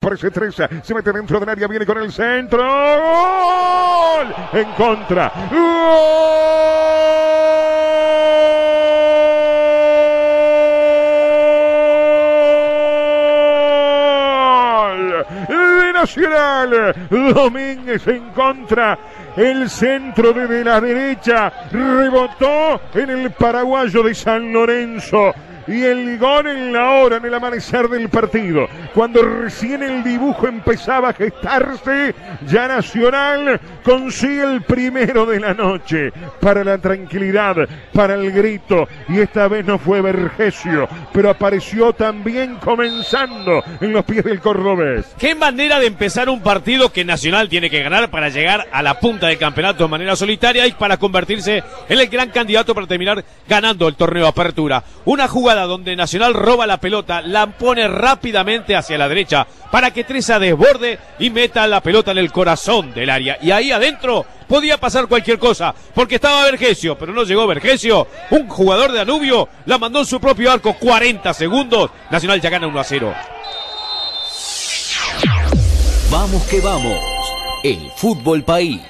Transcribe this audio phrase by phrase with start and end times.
[0.00, 2.62] Por ese 3 se mete dentro del área, viene con el centro.
[2.62, 4.34] ¡Gol!
[4.54, 5.30] En contra.
[5.50, 5.60] ¡Gol!
[15.46, 16.94] De Nacional.
[17.10, 18.98] Domínguez en contra.
[19.36, 25.34] El centro desde la derecha rebotó en el paraguayo de San Lorenzo
[25.70, 28.66] y el gol en la hora, en el amanecer del partido.
[28.92, 32.14] Cuando recién el dibujo empezaba a gestarse,
[32.46, 37.56] ya Nacional consigue el primero de la noche para la tranquilidad,
[37.92, 38.88] para el grito.
[39.08, 45.14] Y esta vez no fue Vergesio, pero apareció también comenzando en los pies del cordobés.
[45.18, 48.98] Qué manera de empezar un partido que Nacional tiene que ganar para llegar a la
[48.98, 53.24] punta del campeonato de manera solitaria y para convertirse en el gran candidato para terminar
[53.48, 54.82] ganando el torneo de apertura.
[55.04, 55.28] Una
[55.62, 60.98] donde Nacional roba la pelota, la pone rápidamente hacia la derecha para que Treza desborde
[61.18, 63.38] y meta la pelota en el corazón del área.
[63.40, 68.08] Y ahí adentro podía pasar cualquier cosa, porque estaba Vergesio, pero no llegó Vergesio.
[68.30, 71.90] Un jugador de Anubio la mandó en su propio arco 40 segundos.
[72.10, 73.14] Nacional ya gana 1 a 0.
[76.10, 76.98] Vamos que vamos.
[77.62, 78.80] El fútbol país.